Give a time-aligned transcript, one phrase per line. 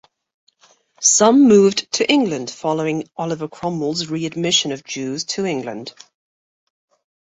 [0.99, 5.93] Some moved to England following Oliver Cromwell's readmission of Jews to England.